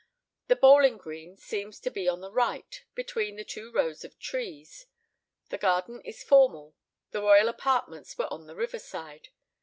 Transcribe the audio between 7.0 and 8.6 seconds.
The royal apartments were on the